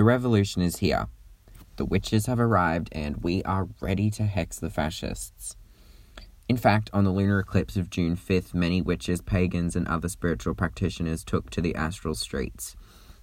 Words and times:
The 0.00 0.04
revolution 0.04 0.62
is 0.62 0.78
here. 0.78 1.08
The 1.76 1.84
witches 1.84 2.24
have 2.24 2.40
arrived, 2.40 2.88
and 2.90 3.22
we 3.22 3.42
are 3.42 3.68
ready 3.82 4.08
to 4.12 4.22
hex 4.22 4.58
the 4.58 4.70
fascists. 4.70 5.56
In 6.48 6.56
fact, 6.56 6.88
on 6.94 7.04
the 7.04 7.10
lunar 7.10 7.40
eclipse 7.40 7.76
of 7.76 7.90
June 7.90 8.16
5th, 8.16 8.54
many 8.54 8.80
witches, 8.80 9.20
pagans, 9.20 9.76
and 9.76 9.86
other 9.86 10.08
spiritual 10.08 10.54
practitioners 10.54 11.22
took 11.22 11.50
to 11.50 11.60
the 11.60 11.74
astral 11.74 12.14
streets, 12.14 12.76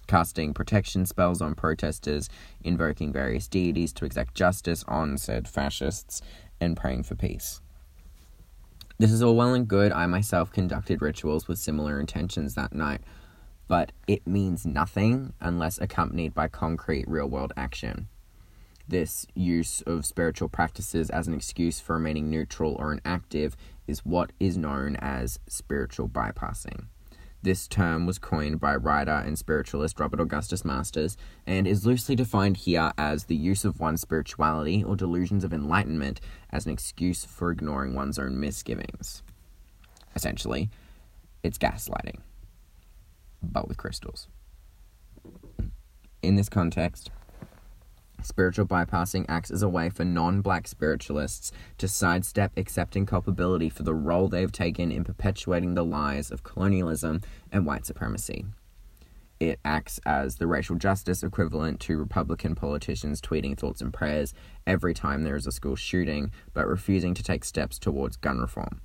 casting 0.06 0.54
protection 0.54 1.04
spells 1.04 1.42
on 1.42 1.56
protesters, 1.56 2.30
invoking 2.62 3.12
various 3.12 3.48
deities 3.48 3.92
to 3.94 4.04
exact 4.04 4.36
justice 4.36 4.84
on 4.86 5.18
said 5.18 5.48
fascists, 5.48 6.22
and 6.60 6.76
praying 6.76 7.02
for 7.02 7.16
peace. 7.16 7.60
This 8.98 9.10
is 9.10 9.20
all 9.20 9.34
well 9.34 9.52
and 9.52 9.66
good. 9.66 9.90
I 9.90 10.06
myself 10.06 10.52
conducted 10.52 11.02
rituals 11.02 11.48
with 11.48 11.58
similar 11.58 11.98
intentions 11.98 12.54
that 12.54 12.72
night, 12.72 13.00
but 13.68 13.92
it 14.06 14.26
means 14.26 14.66
nothing 14.66 15.34
unless 15.40 15.78
accompanied 15.78 16.34
by 16.34 16.48
concrete 16.48 17.06
real 17.06 17.28
world 17.28 17.52
action. 17.56 18.08
This 18.88 19.26
use 19.34 19.82
of 19.82 20.06
spiritual 20.06 20.48
practices 20.48 21.10
as 21.10 21.28
an 21.28 21.34
excuse 21.34 21.78
for 21.78 21.94
remaining 21.94 22.30
neutral 22.30 22.74
or 22.78 22.92
inactive 22.92 23.54
is 23.86 24.04
what 24.04 24.32
is 24.40 24.56
known 24.56 24.96
as 24.96 25.38
spiritual 25.46 26.08
bypassing. 26.08 26.86
This 27.40 27.68
term 27.68 28.04
was 28.04 28.18
coined 28.18 28.58
by 28.58 28.74
writer 28.74 29.12
and 29.12 29.38
spiritualist 29.38 30.00
Robert 30.00 30.20
Augustus 30.20 30.64
Masters 30.64 31.16
and 31.46 31.68
is 31.68 31.86
loosely 31.86 32.16
defined 32.16 32.56
here 32.56 32.90
as 32.98 33.24
the 33.24 33.36
use 33.36 33.64
of 33.64 33.78
one's 33.78 34.00
spirituality 34.00 34.82
or 34.82 34.96
delusions 34.96 35.44
of 35.44 35.52
enlightenment 35.52 36.20
as 36.50 36.66
an 36.66 36.72
excuse 36.72 37.24
for 37.24 37.50
ignoring 37.50 37.94
one's 37.94 38.18
own 38.18 38.40
misgivings. 38.40 39.22
Essentially, 40.16 40.68
it's 41.44 41.58
gaslighting, 41.58 42.18
but 43.42 43.68
with 43.68 43.76
crystals. 43.76 44.28
In 46.22 46.36
this 46.36 46.48
context, 46.48 47.10
Spiritual 48.22 48.66
bypassing 48.66 49.24
acts 49.28 49.50
as 49.50 49.62
a 49.62 49.68
way 49.68 49.88
for 49.88 50.04
non 50.04 50.40
black 50.40 50.66
spiritualists 50.66 51.52
to 51.78 51.86
sidestep 51.86 52.52
accepting 52.56 53.06
culpability 53.06 53.68
for 53.68 53.84
the 53.84 53.94
role 53.94 54.26
they've 54.26 54.50
taken 54.50 54.90
in 54.90 55.04
perpetuating 55.04 55.74
the 55.74 55.84
lies 55.84 56.32
of 56.32 56.42
colonialism 56.42 57.20
and 57.52 57.64
white 57.64 57.86
supremacy. 57.86 58.44
It 59.38 59.60
acts 59.64 60.00
as 60.04 60.36
the 60.36 60.48
racial 60.48 60.74
justice 60.74 61.22
equivalent 61.22 61.78
to 61.80 61.96
Republican 61.96 62.56
politicians 62.56 63.20
tweeting 63.20 63.56
thoughts 63.56 63.80
and 63.80 63.94
prayers 63.94 64.34
every 64.66 64.94
time 64.94 65.22
there 65.22 65.36
is 65.36 65.46
a 65.46 65.52
school 65.52 65.76
shooting, 65.76 66.32
but 66.52 66.66
refusing 66.66 67.14
to 67.14 67.22
take 67.22 67.44
steps 67.44 67.78
towards 67.78 68.16
gun 68.16 68.40
reform. 68.40 68.80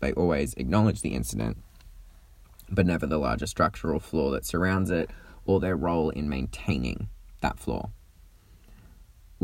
They 0.00 0.12
always 0.14 0.54
acknowledge 0.54 1.02
the 1.02 1.14
incident, 1.14 1.58
but 2.70 2.86
never 2.86 3.06
the 3.06 3.18
larger 3.18 3.46
structural 3.46 4.00
flaw 4.00 4.30
that 4.30 4.44
surrounds 4.44 4.90
it 4.90 5.10
or 5.44 5.60
their 5.60 5.76
role 5.76 6.10
in 6.10 6.28
maintaining 6.28 7.08
that 7.40 7.58
flaw 7.58 7.90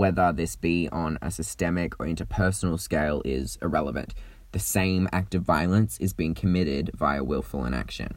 whether 0.00 0.32
this 0.32 0.56
be 0.56 0.88
on 0.90 1.18
a 1.20 1.30
systemic 1.30 1.92
or 2.00 2.06
interpersonal 2.06 2.80
scale 2.80 3.20
is 3.24 3.58
irrelevant. 3.60 4.14
The 4.52 4.58
same 4.58 5.08
act 5.12 5.34
of 5.34 5.42
violence 5.42 5.98
is 5.98 6.14
being 6.14 6.34
committed 6.34 6.90
via 6.94 7.22
willful 7.22 7.66
inaction. 7.66 8.16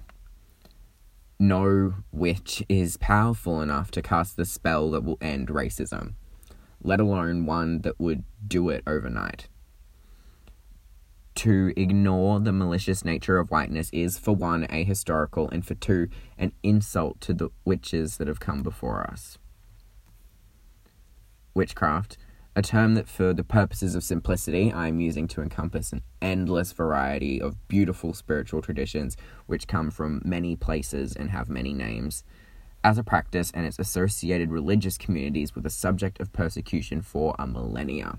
No 1.39 1.95
witch 2.11 2.63
is 2.69 2.95
powerful 2.95 3.61
enough 3.61 3.91
to 3.91 4.01
cast 4.01 4.37
the 4.37 4.45
spell 4.45 4.91
that 4.91 5.03
will 5.03 5.17
end 5.19 5.49
racism, 5.49 6.13
let 6.81 7.01
alone 7.01 7.45
one 7.45 7.81
that 7.81 7.99
would 7.99 8.23
do 8.47 8.69
it 8.69 8.83
overnight. 8.87 9.49
To 11.35 11.73
ignore 11.75 12.39
the 12.39 12.51
malicious 12.51 13.03
nature 13.03 13.39
of 13.39 13.49
whiteness 13.49 13.89
is, 13.91 14.17
for 14.17 14.35
one, 14.35 14.67
ahistorical, 14.67 15.51
and 15.51 15.65
for 15.65 15.73
two, 15.73 16.09
an 16.37 16.51
insult 16.61 17.19
to 17.21 17.33
the 17.33 17.49
witches 17.65 18.17
that 18.17 18.27
have 18.27 18.39
come 18.39 18.61
before 18.61 19.01
us 19.01 19.37
witchcraft, 21.53 22.17
a 22.55 22.61
term 22.61 22.95
that, 22.95 23.07
for 23.07 23.33
the 23.33 23.43
purposes 23.43 23.95
of 23.95 24.03
simplicity, 24.03 24.71
I 24.71 24.87
am 24.87 24.99
using 24.99 25.27
to 25.29 25.41
encompass 25.41 25.91
an 25.91 26.01
endless 26.21 26.71
variety 26.71 27.41
of 27.41 27.67
beautiful 27.67 28.13
spiritual 28.13 28.61
traditions 28.61 29.17
which 29.47 29.67
come 29.67 29.89
from 29.89 30.21
many 30.23 30.55
places 30.55 31.15
and 31.15 31.31
have 31.31 31.49
many 31.49 31.73
names, 31.73 32.23
as 32.83 32.97
a 32.97 33.03
practice 33.03 33.51
and 33.53 33.65
its 33.65 33.79
associated 33.79 34.51
religious 34.51 34.97
communities 34.97 35.55
were 35.55 35.61
the 35.61 35.69
subject 35.69 36.19
of 36.19 36.33
persecution 36.33 37.01
for 37.01 37.35
a 37.39 37.47
millennia. 37.47 38.17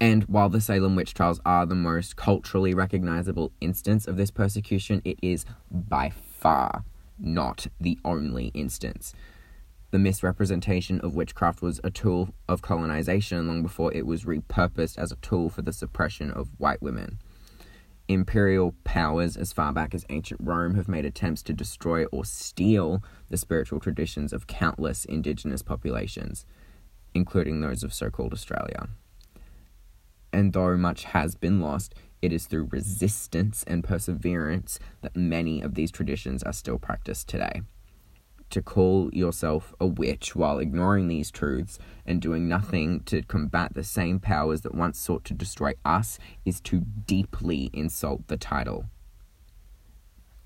And 0.00 0.24
while 0.24 0.48
the 0.48 0.60
Salem 0.60 0.96
witch 0.96 1.12
trials 1.12 1.40
are 1.44 1.66
the 1.66 1.74
most 1.74 2.16
culturally 2.16 2.72
recognizable 2.72 3.52
instance 3.60 4.06
of 4.06 4.16
this 4.16 4.30
persecution, 4.30 5.02
it 5.04 5.18
is 5.20 5.44
by 5.70 6.10
far 6.10 6.84
not 7.18 7.66
the 7.78 7.98
only 8.04 8.46
instance 8.54 9.14
the 9.90 9.98
misrepresentation 9.98 11.00
of 11.00 11.14
witchcraft 11.14 11.62
was 11.62 11.80
a 11.82 11.90
tool 11.90 12.32
of 12.48 12.62
colonization 12.62 13.46
long 13.48 13.62
before 13.62 13.92
it 13.92 14.06
was 14.06 14.24
repurposed 14.24 14.96
as 14.98 15.10
a 15.10 15.16
tool 15.16 15.48
for 15.48 15.62
the 15.62 15.72
suppression 15.72 16.30
of 16.30 16.48
white 16.58 16.80
women. 16.80 17.18
Imperial 18.06 18.74
powers 18.84 19.36
as 19.36 19.52
far 19.52 19.72
back 19.72 19.94
as 19.94 20.04
ancient 20.08 20.40
Rome 20.42 20.74
have 20.74 20.88
made 20.88 21.04
attempts 21.04 21.42
to 21.42 21.52
destroy 21.52 22.04
or 22.06 22.24
steal 22.24 23.02
the 23.28 23.36
spiritual 23.36 23.80
traditions 23.80 24.32
of 24.32 24.46
countless 24.46 25.04
indigenous 25.04 25.62
populations, 25.62 26.44
including 27.14 27.60
those 27.60 27.82
of 27.82 27.94
so 27.94 28.10
called 28.10 28.32
Australia. 28.32 28.88
And 30.32 30.52
though 30.52 30.76
much 30.76 31.04
has 31.04 31.34
been 31.34 31.60
lost, 31.60 31.94
it 32.22 32.32
is 32.32 32.46
through 32.46 32.68
resistance 32.70 33.64
and 33.66 33.82
perseverance 33.82 34.78
that 35.02 35.16
many 35.16 35.60
of 35.60 35.74
these 35.74 35.90
traditions 35.90 36.42
are 36.42 36.52
still 36.52 36.78
practiced 36.78 37.28
today 37.28 37.62
to 38.50 38.60
call 38.60 39.10
yourself 39.12 39.72
a 39.80 39.86
witch 39.86 40.34
while 40.34 40.58
ignoring 40.58 41.08
these 41.08 41.30
truths 41.30 41.78
and 42.04 42.20
doing 42.20 42.48
nothing 42.48 43.00
to 43.04 43.22
combat 43.22 43.74
the 43.74 43.84
same 43.84 44.18
powers 44.18 44.60
that 44.62 44.74
once 44.74 44.98
sought 44.98 45.24
to 45.24 45.34
destroy 45.34 45.72
us 45.84 46.18
is 46.44 46.60
to 46.60 46.80
deeply 46.80 47.70
insult 47.72 48.26
the 48.26 48.36
title. 48.36 48.86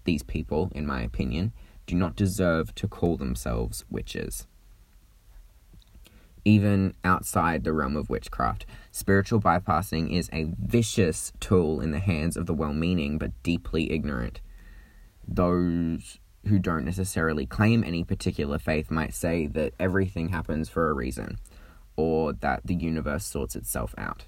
These 0.04 0.22
people, 0.22 0.70
in 0.74 0.86
my 0.86 1.00
opinion, 1.00 1.52
do 1.86 1.94
not 1.96 2.14
deserve 2.14 2.74
to 2.76 2.88
call 2.88 3.16
themselves 3.16 3.84
witches. 3.90 4.46
Even 6.44 6.94
outside 7.04 7.64
the 7.64 7.72
realm 7.72 7.96
of 7.96 8.10
witchcraft, 8.10 8.66
spiritual 8.90 9.40
bypassing 9.40 10.12
is 10.12 10.28
a 10.32 10.52
vicious 10.58 11.32
tool 11.40 11.80
in 11.80 11.90
the 11.90 12.00
hands 12.00 12.36
of 12.36 12.46
the 12.46 12.54
well 12.54 12.74
meaning 12.74 13.16
but 13.16 13.42
deeply 13.42 13.90
ignorant. 13.90 14.40
Those 15.26 16.18
who 16.46 16.58
don't 16.58 16.84
necessarily 16.84 17.46
claim 17.46 17.82
any 17.82 18.04
particular 18.04 18.58
faith 18.58 18.90
might 18.90 19.14
say 19.14 19.46
that 19.46 19.72
everything 19.80 20.28
happens 20.28 20.68
for 20.68 20.90
a 20.90 20.92
reason, 20.92 21.38
or 21.96 22.34
that 22.34 22.60
the 22.64 22.74
universe 22.74 23.24
sorts 23.24 23.56
itself 23.56 23.94
out. 23.96 24.26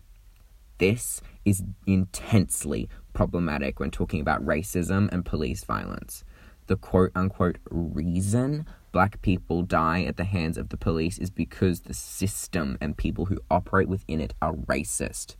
This 0.79 1.21
is 1.45 1.63
intensely 1.87 2.89
problematic 3.13 3.79
when 3.81 3.91
talking 3.91 4.21
about 4.21 4.45
racism 4.45 5.11
and 5.13 5.25
police 5.25 5.65
violence. 5.65 6.25
The 6.67 6.77
quote 6.77 7.13
unquote 7.15 7.59
reason 7.71 8.67
black 8.93 9.21
people 9.21 9.63
die 9.63 10.05
at 10.05 10.17
the 10.17 10.25
hands 10.25 10.57
of 10.57 10.71
the 10.71 10.77
police 10.77 11.19
is 11.19 11.31
because 11.31 11.81
the 11.81 11.95
system 11.95 12.79
and 12.81 12.97
people 12.97 13.27
who 13.27 13.39
operate 13.51 13.89
within 13.89 14.21
it 14.21 14.35
are 14.41 14.55
racist. 14.55 15.37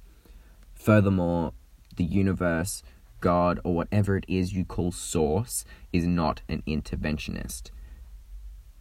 Furthermore, 0.75 1.53
the 1.97 2.05
universe 2.05 2.83
God, 3.21 3.61
or 3.65 3.75
whatever 3.75 4.17
it 4.17 4.25
is 4.29 4.53
you 4.53 4.65
call 4.65 4.93
Source, 4.93 5.65
is 5.93 6.07
not 6.07 6.43
an 6.49 6.63
interventionist. 6.67 7.71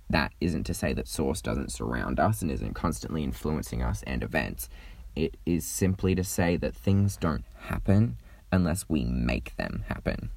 That 0.09 0.33
isn't 0.39 0.65
to 0.65 0.73
say 0.73 0.93
that 0.93 1.07
Source 1.07 1.41
doesn't 1.41 1.71
surround 1.71 2.19
us 2.19 2.41
and 2.41 2.51
isn't 2.51 2.73
constantly 2.73 3.23
influencing 3.23 3.81
us 3.81 4.03
and 4.03 4.21
events. 4.21 4.69
It 5.15 5.37
is 5.45 5.65
simply 5.65 6.13
to 6.15 6.23
say 6.23 6.57
that 6.57 6.75
things 6.75 7.17
don't 7.17 7.45
happen 7.57 8.17
unless 8.51 8.87
we 8.89 9.05
make 9.05 9.55
them 9.55 9.83
happen. 9.87 10.29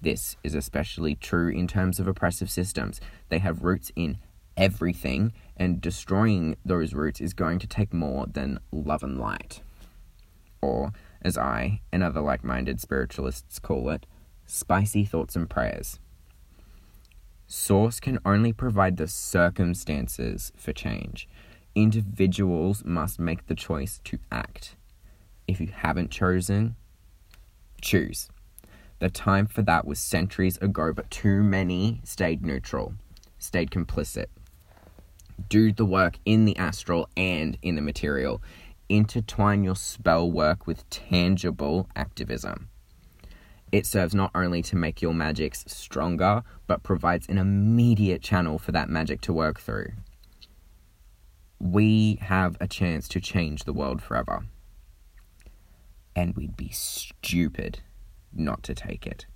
This 0.00 0.36
is 0.44 0.54
especially 0.54 1.14
true 1.14 1.48
in 1.48 1.66
terms 1.66 1.98
of 1.98 2.06
oppressive 2.06 2.50
systems. 2.50 3.00
They 3.28 3.38
have 3.38 3.64
roots 3.64 3.90
in 3.96 4.18
everything, 4.56 5.32
and 5.56 5.80
destroying 5.80 6.56
those 6.64 6.94
roots 6.94 7.20
is 7.20 7.32
going 7.32 7.58
to 7.60 7.66
take 7.66 7.92
more 7.92 8.26
than 8.26 8.60
love 8.72 9.02
and 9.02 9.18
light. 9.18 9.60
Or, 10.60 10.92
as 11.22 11.38
I 11.38 11.80
and 11.92 12.02
other 12.02 12.20
like 12.20 12.44
minded 12.44 12.80
spiritualists 12.80 13.58
call 13.58 13.90
it, 13.90 14.06
spicy 14.46 15.04
thoughts 15.04 15.36
and 15.36 15.48
prayers. 15.48 15.98
Source 17.46 17.98
can 17.98 18.18
only 18.24 18.52
provide 18.52 18.96
the 18.98 19.08
circumstances 19.08 20.52
for 20.56 20.72
change. 20.72 21.28
Individuals 21.74 22.84
must 22.84 23.18
make 23.18 23.46
the 23.46 23.54
choice 23.54 24.00
to 24.04 24.18
act. 24.30 24.76
If 25.46 25.60
you 25.60 25.68
haven't 25.68 26.10
chosen, 26.10 26.76
choose. 27.80 28.28
The 29.00 29.10
time 29.10 29.46
for 29.46 29.62
that 29.62 29.86
was 29.86 30.00
centuries 30.00 30.56
ago, 30.58 30.92
but 30.92 31.10
too 31.10 31.42
many 31.42 32.00
stayed 32.02 32.44
neutral, 32.44 32.94
stayed 33.38 33.70
complicit. 33.70 34.26
Do 35.48 35.72
the 35.72 35.84
work 35.84 36.18
in 36.24 36.46
the 36.46 36.56
astral 36.56 37.08
and 37.16 37.56
in 37.62 37.76
the 37.76 37.82
material 37.82 38.42
intertwine 38.88 39.62
your 39.62 39.76
spell 39.76 40.30
work 40.30 40.66
with 40.66 40.88
tangible 40.90 41.88
activism. 41.94 42.70
It 43.70 43.86
serves 43.86 44.14
not 44.14 44.30
only 44.34 44.62
to 44.62 44.76
make 44.76 45.02
your 45.02 45.12
magics 45.12 45.64
stronger, 45.68 46.42
but 46.66 46.82
provides 46.82 47.28
an 47.28 47.38
immediate 47.38 48.22
channel 48.22 48.58
for 48.58 48.72
that 48.72 48.88
magic 48.88 49.20
to 49.22 49.32
work 49.32 49.60
through. 49.60 49.92
We 51.60 52.18
have 52.22 52.56
a 52.60 52.66
chance 52.66 53.08
to 53.08 53.20
change 53.20 53.64
the 53.64 53.72
world 53.72 54.00
forever. 54.02 54.46
And 56.16 56.34
we'd 56.34 56.56
be 56.56 56.70
stupid 56.70 57.80
not 58.32 58.62
to 58.64 58.74
take 58.74 59.06
it. 59.06 59.26